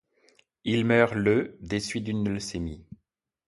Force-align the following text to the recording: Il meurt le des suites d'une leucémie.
Il 0.63 0.83
meurt 0.85 1.13
le 1.13 1.59
des 1.59 1.79
suites 1.79 2.05
d'une 2.05 2.27
leucémie. 2.27 2.83